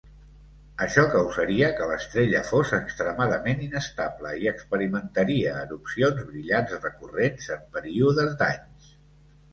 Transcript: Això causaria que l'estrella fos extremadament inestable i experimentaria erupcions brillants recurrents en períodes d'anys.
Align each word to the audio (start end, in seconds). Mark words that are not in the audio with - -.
Això 0.85 1.01
causaria 1.15 1.67
que 1.79 1.89
l'estrella 1.91 2.41
fos 2.47 2.71
extremadament 2.77 3.61
inestable 3.67 4.33
i 4.45 4.49
experimentaria 4.53 5.53
erupcions 5.67 6.25
brillants 6.31 6.77
recurrents 6.87 7.51
en 7.59 7.65
períodes 7.77 8.37
d'anys. 8.43 8.93